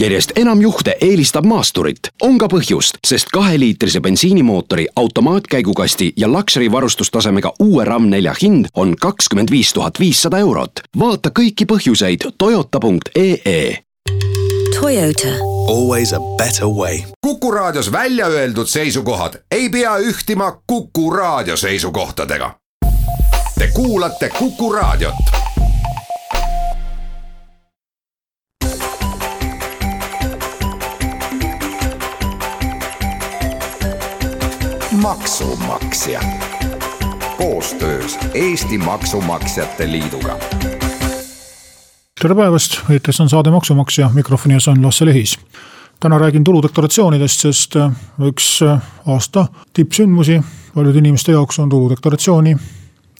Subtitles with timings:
[0.00, 1.98] järjest enam juhte eelistab maasturit.
[2.22, 9.50] on ka põhjust, sest kaheliitrise bensiinimootori, automaatkäigukasti ja Luxury varustustasemega uue RAM4 hind on kakskümmend
[9.50, 10.72] viis tuhat viissada eurot.
[10.98, 13.78] vaata kõiki põhjuseid toyota.ee.
[14.80, 15.28] Toyota.
[15.68, 16.98] Always a better way.
[17.20, 22.54] kuku raadios välja öeldud seisukohad ei pea ühtima Kuku raadio seisukohtadega.
[23.58, 25.14] Te kuulate Kuku raadiot
[35.10, 36.20] maksumaksja
[37.36, 40.38] koostöös Eesti Maksumaksjate Liiduga.
[42.22, 45.38] tere päevast, eetris on saade Maksumaksja, mikrofoni ees on Lasse Lehis.
[46.00, 47.92] täna räägin tuludeklaratsioonidest, sest äh,
[48.22, 50.42] üks äh, aasta tippsündmusi
[50.74, 52.56] paljude inimeste jaoks on tuludeklaratsiooni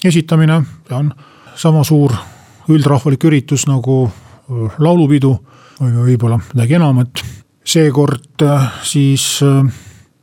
[0.05, 1.15] esitamine ja on
[1.55, 2.13] sama suur
[2.69, 5.38] üldrahvalik üritus nagu äh, laulupidu
[5.80, 7.25] või võib-olla midagi enamat.
[7.65, 8.43] seekord
[8.83, 9.41] siis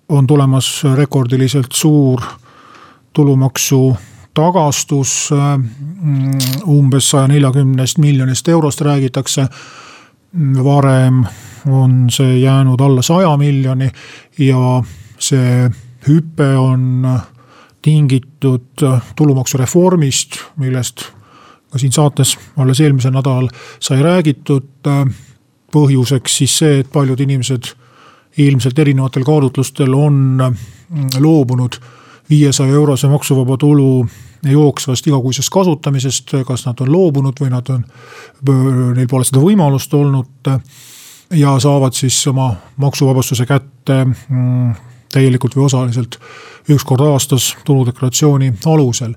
[0.10, 2.22] on tulemas rekordiliselt suur
[3.14, 3.98] tulumaksu
[4.34, 9.48] tagastus mm, umbes saja neljakümnest miljonist eurost räägitakse.
[10.64, 11.26] varem
[11.66, 13.90] on see jäänud alla saja miljoni
[14.38, 14.84] ja
[15.20, 15.70] see
[16.08, 17.10] hüpe on
[17.82, 18.84] tingitud
[19.16, 21.06] tulumaksureformist, millest
[21.72, 24.68] ka siin saates alles eelmisel nädalal sai räägitud.
[25.74, 27.74] põhjuseks siis see, et paljud inimesed
[28.38, 31.80] ilmselt erinevatel kaalutlustel on mm, loobunud
[32.30, 34.08] viiesaja eurose maksuvaba tulu
[34.46, 37.86] jooksvast igakuisest kasutamisest, kas nad on loobunud või nad on,
[38.96, 40.52] neil pole seda võimalust olnud.
[41.32, 44.76] ja saavad siis oma maksuvabastuse kätte mm,
[45.12, 46.20] täielikult või osaliselt
[46.70, 49.14] üks kord aastas tuludeklaratsiooni alusel.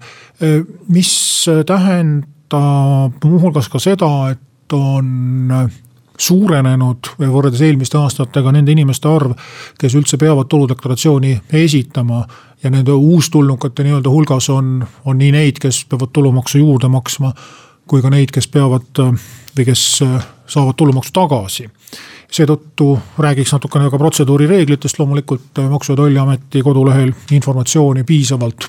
[0.88, 5.70] mis tähendab muuhulgas ka seda, et on
[6.20, 9.32] suurenenud võrreldes eelmiste aastatega nende inimeste arv,
[9.80, 12.26] kes üldse peavad tuludeklaratsiooni esitama.
[12.62, 17.32] ja nende uustulnukate nii-öelda hulgas on, on nii neid, kes peavad tulumaksu juurde maksma,
[17.88, 19.00] kui ka neid, kes peavad
[19.56, 19.84] või kes
[20.46, 21.70] saavad tulumaksu tagasi
[22.30, 28.68] seetõttu räägiks natukene ka protseduurireeglitest, loomulikult Maksu- ja Tolliameti kodulehel informatsiooni piisavalt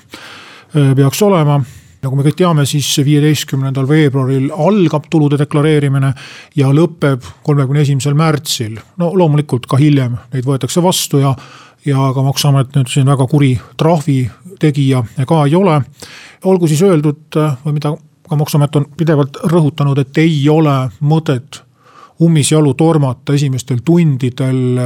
[0.95, 1.59] peaks olema
[2.01, 6.11] nagu me kõik teame, siis viieteistkümnendal veebruaril algab tulude deklareerimine
[6.57, 8.79] ja lõpeb kolmekümne esimesel märtsil.
[8.97, 11.35] no loomulikult ka hiljem neid võetakse vastu ja,
[11.85, 14.23] ja ka maksuamet nüüd siin väga kuri trahvi
[14.61, 15.81] tegija ka ei ole.
[16.43, 17.93] olgu siis öeldud või mida
[18.31, 21.61] ka maksuamet on pidevalt rõhutanud, et ei ole mõtet
[22.21, 24.79] ummisjalu tormata esimestel tundidel.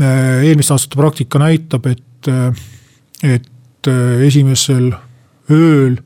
[0.00, 2.30] eelmiste aastate praktika näitab, et,
[3.22, 3.90] et
[4.24, 4.92] esimesel
[5.54, 5.96] ööl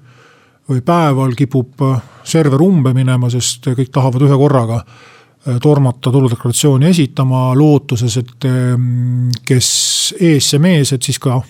[0.69, 6.88] või päeval kipub äh, server umbe minema, sest kõik tahavad ühe korraga äh, tormata tuludeklaratsiooni
[6.88, 9.69] esitama, lootuses, et ähm, kes
[10.21, 11.43] ees see mees, et siis ka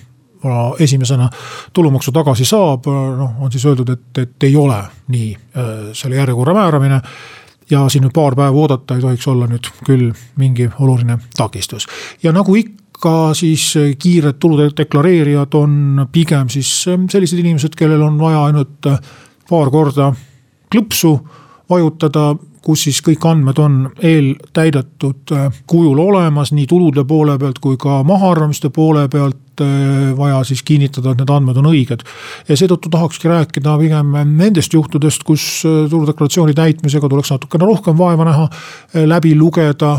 [0.78, 1.25] esimesena
[1.72, 2.84] tulumaksu tagasi saab,
[3.16, 4.77] noh on siis öeldud, et, et ei ole
[5.09, 7.00] nii äh, selle järjekorra määramine
[7.71, 11.87] ja siin nüüd paar päeva oodata ei tohiks olla nüüd küll mingi oluline takistus.
[12.22, 13.66] ja nagu ikka ka siis
[13.99, 18.99] kiired tulude deklareerijad on pigem siis ähm, sellised inimesed, kellel on vaja ainult äh,
[19.49, 20.12] paar korda
[20.72, 21.19] klõpsu
[21.71, 22.34] vajutada
[22.65, 25.33] kus siis kõik andmed on eeltäidetud
[25.71, 29.41] kujul olemas, nii tulude poole pealt kui ka mahaarvamiste poole pealt.
[30.19, 32.00] Vaja siis kinnitada, et need andmed on õiged.
[32.49, 38.49] ja seetõttu tahakski rääkida pigem nendest juhtudest, kus tuludeklaratsiooni täitmisega tuleks natukene rohkem vaeva näha,
[39.06, 39.93] läbi lugeda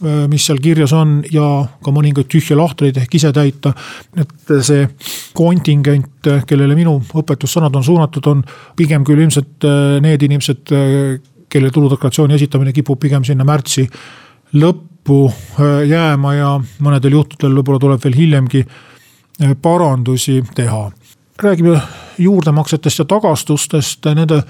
[0.00, 1.44] mis seal kirjas on ja
[1.82, 3.72] ka mõningaid tühje lahtreid ehk ise täita.
[4.16, 4.86] et see
[5.34, 8.44] kontingent, kellele minu õpetussõnad on suunatud, on
[8.76, 13.88] pigem küll ilmselt äh, need inimesed, äh, kelle tuludeklaratsiooni esitamine kipub pigem sinna märtsi
[14.54, 15.32] lõppu
[15.88, 16.54] jääma ja
[16.84, 18.64] mõnedel juhtudel võib-olla tuleb veel hiljemgi
[19.62, 20.90] parandusi teha.
[21.42, 21.80] räägime
[22.18, 24.42] juurdemaksetest ja tagastustest, nende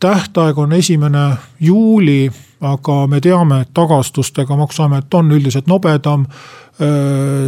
[0.00, 2.30] tähtaeg on esimene juuli
[2.62, 6.26] aga me teame, et tagastustega maksuamet on üldiselt nobedam.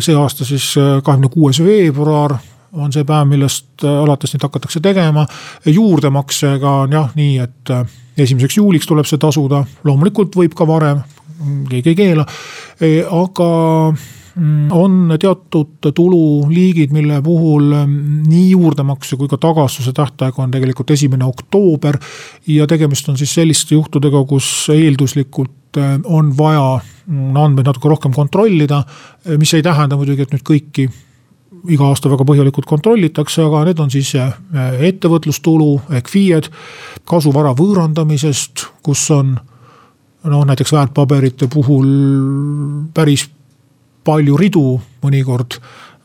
[0.01, 2.37] see aasta siis kahekümne kuues veebruar
[2.73, 5.27] on see päev, millest alates neid hakatakse tegema.
[5.67, 7.73] juurdemaksega on jah nii, et
[8.19, 11.03] esimeseks juuliks tuleb see tasuda, loomulikult võib ka varem,
[11.71, 12.27] keegi ei keela,
[13.23, 13.49] aga
[14.71, 21.25] on teatud tululiigid, mille puhul mm, nii juurdemakse kui ka tagastuse tähtaeg on tegelikult esimene
[21.25, 21.99] oktoober.
[22.47, 28.13] ja tegemist on siis selliste juhtudega, kus eelduslikult eh, on vaja mm, andmeid natuke rohkem
[28.13, 28.83] kontrollida.
[29.25, 30.89] Eh, mis ei tähenda muidugi, et nüüd kõiki
[31.71, 34.35] iga aasta väga põhjalikult kontrollitakse, aga need on siis eh,
[34.91, 36.51] ettevõtlustulu ehk FIE-d,
[37.07, 39.37] kasuvara võõrandamisest, kus on
[40.25, 41.89] noh näiteks väärtpaberite puhul
[42.97, 43.29] päris
[44.05, 44.69] palju ridu
[45.05, 45.59] mõnikord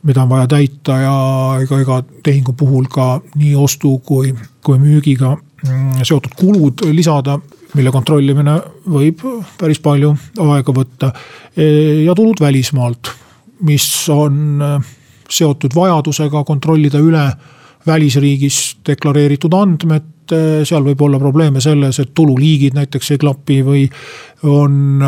[0.04, 1.16] mida on vaja täita ja
[1.64, 4.32] ega, ega tehingu puhul ka nii ostu kui,
[4.64, 7.38] kui müügiga mm, seotud kulud lisada,
[7.76, 8.56] mille kontrollimine
[8.90, 9.24] võib
[9.60, 10.14] päris palju
[10.46, 11.12] aega võtta.
[11.56, 11.66] E,
[12.06, 13.12] ja tulud välismaalt,
[13.68, 14.72] mis on e,
[15.30, 17.26] seotud vajadusega kontrollida üle
[17.88, 23.86] välisriigis deklareeritud andmed, e, seal võib olla probleeme selles, et tululiigid näiteks ei klapi või
[24.48, 25.04] on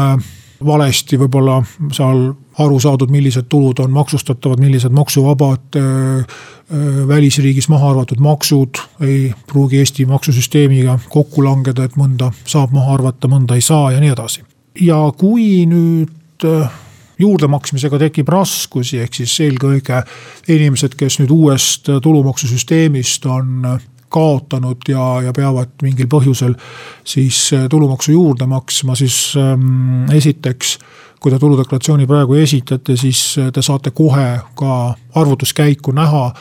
[0.66, 1.62] valesti võib-olla
[1.94, 2.32] seal
[2.62, 5.84] aru saadud, millised tulud on maksustatavad, millised maksuvabad äh,
[6.20, 12.98] äh, välisriigis maha arvatud maksud ei pruugi Eesti maksusüsteemiga kokku langeda, et mõnda saab maha
[13.00, 14.44] arvata, mõnda ei saa ja nii edasi.
[14.82, 16.80] ja kui nüüd äh,
[17.22, 20.02] juurdemaksmisega tekib raskusi, ehk siis eelkõige
[20.50, 23.68] inimesed, kes nüüd uuest tulumaksusüsteemist on
[24.12, 26.56] kaotanud ja, ja peavad mingil põhjusel
[27.04, 30.78] siis äh, tulumaksu juurde maksma, siis ähm, esiteks
[31.22, 34.28] kui te tuludeklaratsiooni praegu esitate, siis äh, te saate kohe
[34.58, 34.78] ka
[35.16, 36.32] arvutuskäiku näha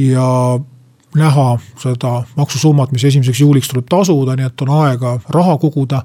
[0.00, 0.26] ja
[1.14, 1.46] näha
[1.80, 6.04] seda maksusummat, mis esimeseks juuliks tuleb tasuda, nii et on aega raha koguda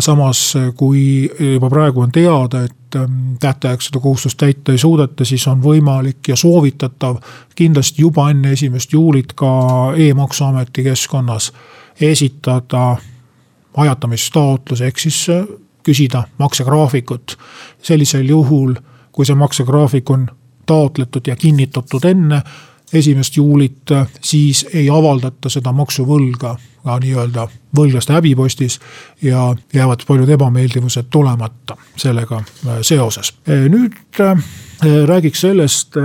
[0.00, 5.46] samas kui juba praegu on teada, et ähm, tähtajaks seda kohustust täita ei suudeta, siis
[5.48, 7.18] on võimalik ja soovitatav
[7.54, 9.52] kindlasti juba enne esimest juulit ka
[9.96, 11.52] e-maksuameti keskkonnas
[12.00, 12.96] esitada
[13.76, 15.44] ajatamistaotlus, ehk siis äh,
[15.82, 17.38] küsida maksegraafikut.
[17.82, 18.74] sellisel juhul,
[19.12, 20.28] kui see maksegraafik on
[20.66, 22.42] taotletud ja kinnitatud enne
[22.92, 27.46] esimest juulit, siis ei avaldata seda maksuvõlga ka nii-öelda
[27.76, 28.78] võlglaste häbipostis
[29.22, 33.34] ja jäävad paljud ebameeldivused tulemata sellega äh, seoses.
[33.48, 34.44] Äh, nüüd äh,
[35.06, 35.96] räägiks sellest,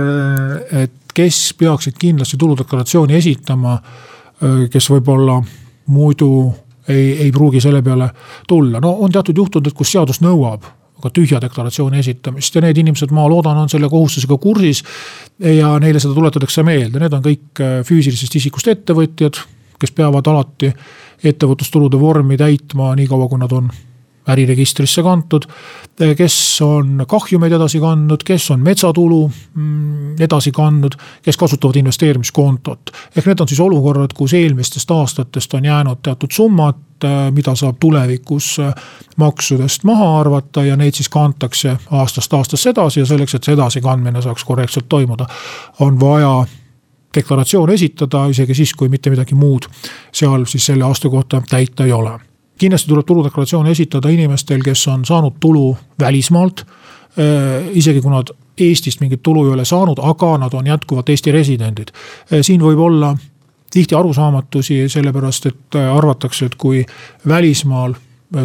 [0.72, 3.72] et kes peaksid kindlasti tuludeklaratsiooni esitama,
[4.70, 5.40] kes võib-olla
[5.90, 6.28] muidu
[6.86, 8.06] ei, ei pruugi selle peale
[8.46, 10.68] tulla, no on teatud juhtumid, kus seadus nõuab
[11.02, 14.82] ka tühja deklaratsiooni esitamist ja need inimesed, ma loodan, on selle kohustusega kursis.
[15.38, 19.38] ja neile seda tuletatakse meelde, need on kõik äh, füüsilisest isikust ettevõtjad,
[19.78, 20.72] kes peavad alati
[21.24, 23.70] ettevõtlustulude vormi täitma, niikaua kui nad on
[24.28, 25.42] äriregistrisse kantud.
[26.16, 32.90] kes on kahjumeid edasi kandnud, kes on metsatulu mm, edasi kandnud, kes kasutavad investeerimiskontot.
[33.16, 36.84] ehk need on siis olukorrad, kus eelmistest aastatest on jäänud teatud summad,
[37.30, 38.56] mida saab tulevikus
[39.16, 44.22] maksudest maha arvata ja neid siis kantakse aastast aastasse edasi ja selleks, et see edasikandmine
[44.22, 45.26] saaks korrektselt toimuda,
[45.80, 46.44] on vaja
[47.14, 49.68] deklaratsioon esitada isegi siis, kui mitte midagi muud
[50.12, 52.18] seal siis selle aasta kohta täita ei ole
[52.58, 56.64] kindlasti tuleb tuludeklaratsioon esitada inimestel, kes on saanud tulu välismaalt.
[57.18, 61.32] Äh, isegi kui nad Eestist mingit tulu ei ole saanud, aga nad on jätkuvalt Eesti
[61.32, 61.92] residendid.
[62.32, 63.14] Äh, siin võib olla
[63.70, 66.84] tihti arusaamatusi, sellepärast et äh, arvatakse, et kui
[67.28, 67.94] välismaal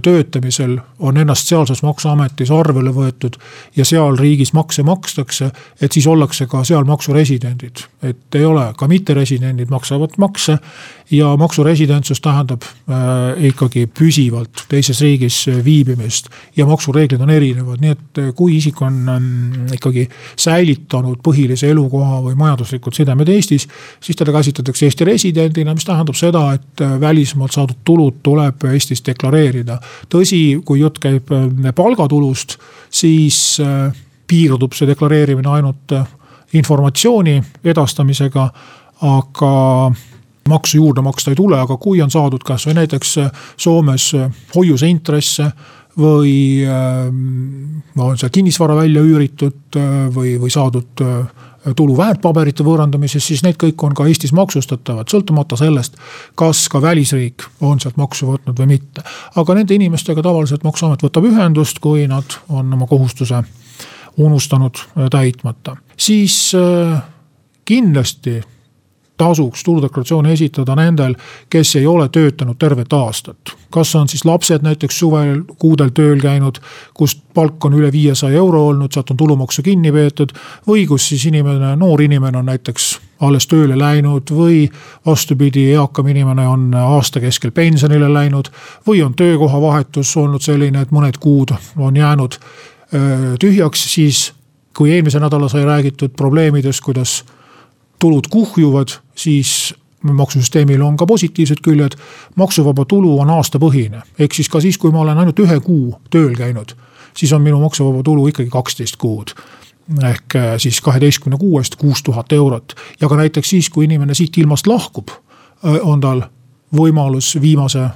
[0.04, 3.36] töötamisel on ennast sealses maksuametis arvele võetud
[3.76, 5.50] ja seal riigis makse makstakse,
[5.82, 7.84] et siis ollakse ka seal maksuresidendid.
[8.04, 10.58] et ei ole, ka mitteresidendid maksavad makse
[11.12, 16.30] ja maksuresidentsus tähendab äh, ikkagi püsivalt teises riigis viibimist.
[16.58, 22.22] ja maksureeglid on erinevad, nii et äh, kui isik on ähm, ikkagi säilitanud põhilise elukoha
[22.24, 23.68] või majanduslikud sidemed Eestis.
[24.00, 29.06] siis teda käsitletakse Eesti residendina, mis tähendab seda, et äh, välismaalt saadud tulud tuleb Eestis
[29.06, 29.73] deklareerida.
[30.12, 32.58] Tõsi, kui jutt käib äh, palgatulust,
[32.94, 33.92] siis äh,
[34.28, 36.08] piirdub see deklareerimine ainult äh,
[36.58, 38.48] informatsiooni edastamisega,
[39.04, 39.54] aga
[40.50, 43.16] maksu juurde maksta ei tule, aga kui on saadud kasvõi näiteks
[43.58, 44.10] Soomes
[44.54, 45.48] hoiuseintresse
[45.98, 49.78] või on seal kinnisvara välja üüritud
[50.14, 51.02] või, või saadud
[51.76, 55.98] tulu väärtpaberite võõrandamises, siis need kõik on ka Eestis maksustatavad, sõltumata sellest,
[56.40, 59.04] kas ka välisriik on sealt maksu võtnud või mitte.
[59.36, 63.44] aga nende inimestega tavaliselt maksuamet võtab ühendust, kui nad on oma kohustuse
[64.18, 64.78] unustanud
[65.12, 66.52] täitmata, siis
[67.66, 68.42] kindlasti
[69.18, 71.16] tasuks tuludeklaratsiooni esitada nendel,
[71.50, 73.38] kes ei ole töötanud tervet aastat.
[73.70, 76.60] kas on siis lapsed näiteks suvel kuudel tööl käinud,
[76.94, 80.34] kust palk on üle viiesaja euro olnud, sealt on tulumaksu kinni peetud.
[80.68, 84.70] või kus siis inimene, noor inimene on näiteks alles tööle läinud või
[85.06, 88.50] vastupidi, eakam inimene on aasta keskel pensionile läinud.
[88.88, 92.40] või on töökohavahetus olnud selline, et mõned kuud on jäänud
[93.40, 94.34] tühjaks, siis
[94.78, 97.24] kui eelmise nädala sai räägitud probleemidest, kuidas
[98.00, 99.74] tulud kuhjuvad, siis
[100.04, 101.96] maksusüsteemil on ka positiivsed küljed.
[102.36, 106.36] maksuvaba tulu on aastapõhine, ehk siis ka siis, kui ma olen ainult ühe kuu tööl
[106.36, 106.76] käinud,
[107.18, 109.36] siis on minu maksuvaba tulu ikkagi kaksteist kuud
[110.04, 112.76] ehk äh, siis kaheteistkümne kuu eest kuus tuhat eurot.
[113.02, 116.22] ja ka näiteks siis, kui inimene siit ilmast lahkub, äh, on tal
[116.76, 117.88] võimalus viimase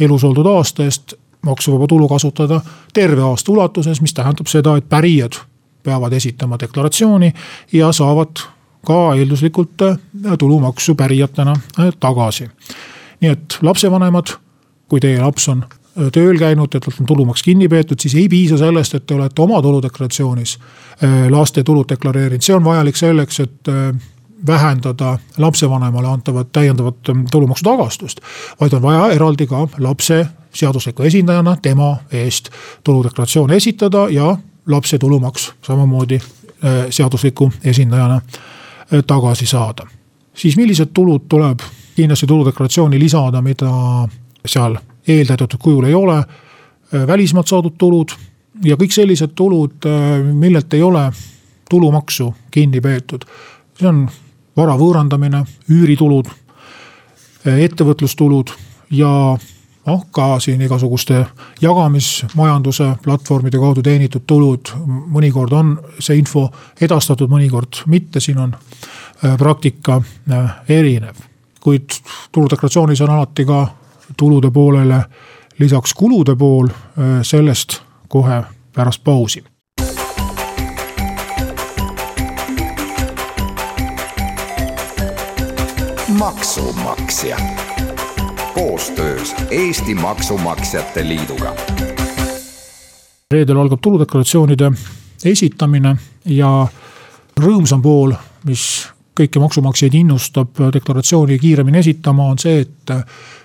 [0.00, 1.14] elus oldud aasta eest
[1.46, 2.60] maksuvaba tulu kasutada
[2.92, 5.40] terve aasta ulatuses, mis tähendab seda, et pärijad
[5.82, 7.32] peavad esitama deklaratsiooni
[7.72, 8.42] ja saavad
[8.86, 9.98] ka eelduslikult äh,
[10.38, 12.48] tulumaksu pärijatena äh, tagasi.
[13.20, 14.32] nii et lapsevanemad,
[14.88, 18.28] kui teie laps on äh, tööl käinud, et talt on tulumaks kinni peetud, siis ei
[18.28, 20.58] piisa sellest, et te olete oma tuludeklaratsioonis
[21.30, 23.68] laste tulud deklareerinud, see on vajalik selleks, et
[24.46, 26.96] vähendada lapsevanemale antavat täiendavat
[27.30, 28.20] tulumaksu tagastust.
[28.60, 32.50] vaid on vaja eraldi ka lapse seadusliku esindajana tema eest
[32.84, 36.20] tuludeklaratsioon esitada ja lapse tulumaks samamoodi
[36.90, 38.20] seadusliku esindajana
[39.06, 39.86] tagasi saada.
[40.34, 41.60] siis millised tulud tuleb
[41.96, 43.70] kindlasti tuludeklaratsiooni lisada, mida
[44.46, 44.76] seal
[45.08, 46.24] eeltäidetud kujul ei ole.
[47.06, 48.10] välismaalt saadud tulud
[48.64, 49.86] ja kõik sellised tulud,
[50.32, 51.10] millelt ei ole
[51.70, 53.24] tulumaksu kinni peetud.
[53.78, 54.08] see on
[54.56, 56.26] vara võõrandamine, üüritulud,
[57.44, 58.50] ettevõtlustulud
[58.90, 59.38] ja
[59.86, 61.26] noh, ka siin igasuguste
[61.60, 64.72] jagamismajanduse platvormide kaudu teenitud tulud.
[64.86, 66.48] mõnikord on see info
[66.80, 71.16] edastatud, mõnikord mitte, siin on äh, praktika äh, erinev.
[71.60, 71.90] kuid
[72.32, 73.66] tuludeklaratsioonis on alati ka
[74.16, 75.04] tulude poolele
[75.58, 79.44] lisaks kulude pool, äh, sellest kohe pärast pausi.
[86.10, 87.36] maksumaksja
[88.54, 91.54] koostöös Eesti Maksumaksjate Liiduga.
[93.30, 94.72] reedel algab tuludeklaratsioonide
[95.24, 96.66] esitamine ja
[97.40, 98.12] rõõmsam pool,
[98.44, 98.88] mis
[99.20, 102.94] kõiki maksumaksjaid innustab deklaratsiooni kiiremini esitama, on see, et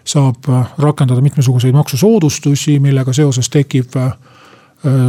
[0.03, 4.11] saab rakendada mitmesuguseid maksusoodustusi, millega seoses tekib äh,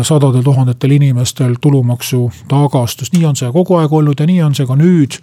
[0.03, 4.67] sadadel tuhandetel inimestel tulumaksu tagastus, nii on see kogu aeg olnud ja nii on see
[4.67, 5.21] ka nüüd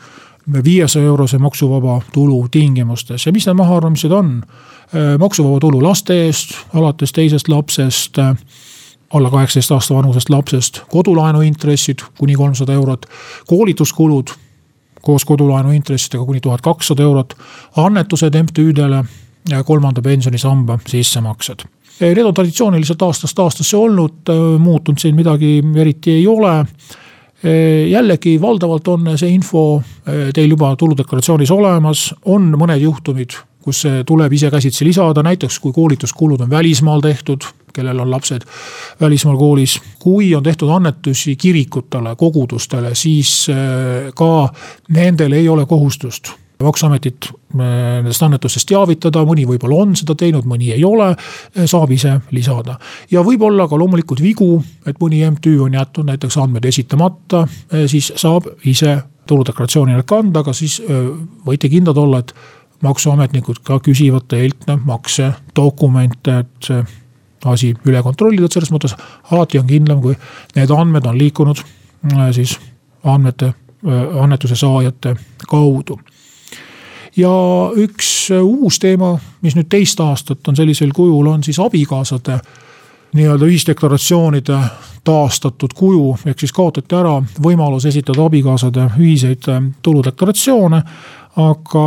[0.64, 4.44] viiesaja eurose maksuvaba tulu tingimustes ja mis need mahaarvamised on?
[4.44, 8.36] Äh, maksuvaba tulu laste eest alates teisest lapsest äh,
[9.14, 13.06] alla kaheksateist aasta vanusest lapsest, kodulaenu intressid kuni kolmsada eurot,
[13.48, 14.34] koolituskulud
[15.02, 17.34] koos kodulaenu intressidega kuni tuhat kakssada eurot,
[17.78, 19.04] annetused MTÜ-dele
[19.50, 21.66] ja kolmanda pensionisamba sissemaksed.
[22.00, 26.66] Need on traditsiooniliselt aastast aastasse olnud, äh, muutunud siin midagi eriti ei ole
[27.90, 29.82] jällegi valdavalt on see info
[30.34, 35.74] teil juba tuludeklaratsioonis olemas, on mõned juhtumid, kus see tuleb ise käsitsi lisada, näiteks kui
[35.76, 38.46] koolituskulud on välismaal tehtud, kellel on lapsed
[39.02, 39.80] välismaal koolis.
[40.00, 43.48] kui on tehtud annetusi kirikutele, kogudustele, siis
[44.16, 44.32] ka
[44.90, 50.84] nendel ei ole kohustust maksuametit nendest annetustest teavitada, mõni võib-olla on seda teinud, mõni ei
[50.86, 51.12] ole,
[51.70, 52.78] saab ise lisada.
[53.12, 57.48] ja võib-olla ka loomulikult vigu, et mõni MTÜ on jätnud näiteks andmed esitamata,
[57.88, 60.82] siis saab ise tuludeklaratsioonile kanda, aga siis
[61.46, 62.34] võite kindlad olla, et
[62.84, 66.72] maksuametnikud ka küsivad teilt maksedokumente, et
[67.46, 68.96] asi üle kontrollida, et selles mõttes
[69.32, 70.16] alati on kindlam, kui
[70.56, 71.64] need andmed on liikunud
[72.36, 72.58] siis
[73.04, 73.54] andmete,
[74.20, 75.16] annetuse saajate
[75.48, 76.00] kaudu
[77.18, 77.34] ja
[77.76, 82.40] üks äh, uus teema, mis nüüd teist aastat on sellisel kujul, on siis abikaasade
[83.14, 84.58] nii-öelda ühisdeklaratsioonide
[85.06, 90.84] taastatud kuju, ehk siis kaotati ära võimalus esitada abikaasade ühiseid äh, tuludeklaratsioone.
[91.36, 91.86] aga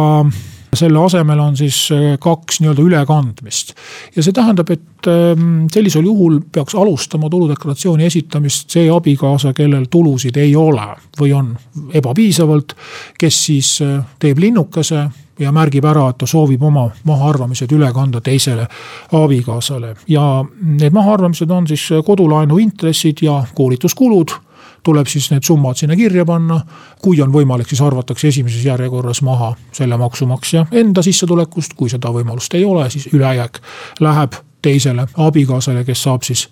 [0.76, 3.75] selle asemel on siis äh, kaks nii-öelda ülekandmist.
[4.16, 10.37] ja see tähendab, et ähm, sellisel juhul peaks alustama tuludeklaratsiooni esitamist see abikaasa, kellel tulusid
[10.37, 10.88] ei ole
[11.21, 11.54] või on
[11.95, 12.76] ebapiisavalt.
[13.18, 18.21] kes siis äh, teeb linnukese ja märgib ära, et ta soovib oma mahaarvamised üle kanda
[18.25, 18.66] teisele
[19.12, 24.45] abikaasale ja need mahaarvamised on siis kodulaenu intressid ja koolituskulud
[24.87, 26.61] tuleb siis need summad sinna kirja panna.
[27.02, 32.55] kui on võimalik, siis arvatakse esimeses järjekorras maha selle maksumaksja enda sissetulekust, kui seda võimalust
[32.55, 33.61] ei ole, siis ülejääk
[34.00, 36.49] läheb teisele abikaasale, kes saab siis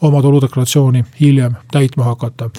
[0.00, 2.50] oma tuludeklaratsiooni hiljem täitma hakata.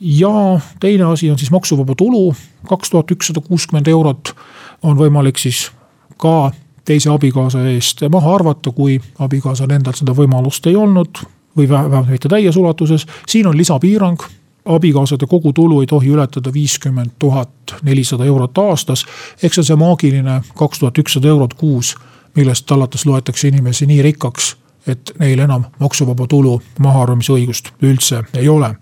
[0.00, 2.34] ja teine asi on siis maksuvaba tulu,
[2.68, 4.34] kaks tuhat ükssada kuuskümmend eurot
[4.82, 5.70] on võimalik siis
[6.16, 6.52] ka
[6.84, 11.22] teise abikaasa eest maha arvata, kui abikaasal endal seda võimalust ei olnud
[11.56, 13.06] või vähemalt mitte täies ulatuses.
[13.28, 14.22] siin on lisapiirang,
[14.64, 17.50] abikaasade kogutulu ei tohi ületada viiskümmend tuhat
[17.82, 19.04] nelisada eurot aastas.
[19.42, 21.94] ehk see on see maagiline kaks tuhat ükssada eurot kuus,
[22.36, 28.48] millest alates loetakse inimesi nii rikkaks, et neil enam maksuvaba tulu mahaarvamise õigust üldse ei
[28.48, 28.74] ole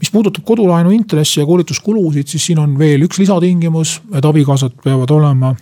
[0.00, 5.10] mis puudutab kodulaenu intressi ja koolituskulusid, siis siin on veel üks lisatingimus, et abikaasad peavad
[5.10, 5.54] olema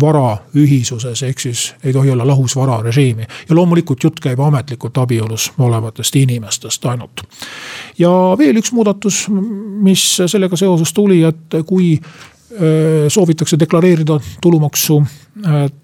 [0.00, 3.26] varaühisuses, ehk siis ei tohi olla lahus vararežiimi.
[3.48, 7.22] ja loomulikult jutt käib ametlikult abielus olevatest inimestest ainult.
[7.98, 9.26] ja veel üks muudatus,
[9.82, 12.00] mis sellega seoses tuli, et kui
[13.08, 15.02] soovitakse deklareerida tulumaksu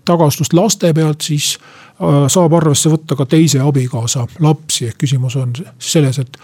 [0.05, 1.59] tagastust laste pealt, siis
[2.33, 6.39] saab arvesse võtta ka teise abikaasa lapsi, ehk küsimus on selles, et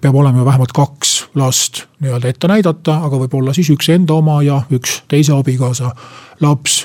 [0.00, 4.60] peab olema vähemalt kaks last nii-öelda ette näidata, aga võib-olla siis üks enda oma ja
[4.70, 5.90] üks teise abikaasa
[6.40, 6.84] laps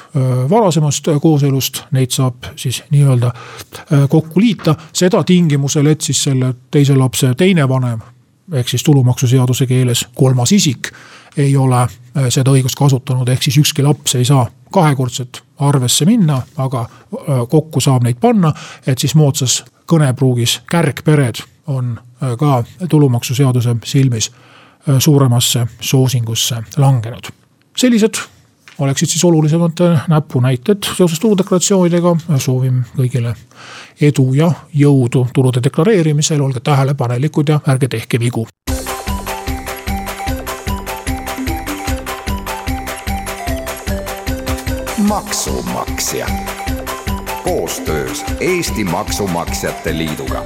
[0.50, 3.31] varasemast kooselust, neid saab siis nii-öelda
[4.09, 4.75] kokku liita.
[4.93, 8.01] seda tingimusel, et siis selle teise lapse teine vanem
[8.51, 10.91] ehk siis tulumaksuseaduse keeles kolmas isik
[11.38, 11.88] ei ole
[12.29, 16.85] seda õigust kasutanud, ehk siis ükski laps ei saa kahekordselt arvesse minna, aga
[17.50, 18.53] kokku saab neid panna,
[18.88, 24.31] et siis moodsas kõnepruugis kärgpered on äh, ka tulumaksuseaduse silmis
[24.89, 27.23] äh, suuremasse soosingusse langenud.
[27.77, 28.13] sellised
[28.79, 32.15] oleksid siis olulisemad äh, näpunäited seoses tuludeklaratsioonidega.
[32.37, 33.35] soovin kõigile
[34.01, 38.47] edu ja jõudu tulude deklareerimisel, olge tähelepanelikud ja ärge tehke vigu.
[44.97, 46.27] maksumaksja
[47.43, 50.45] koostöös Eesti Maksumaksjate Liiduga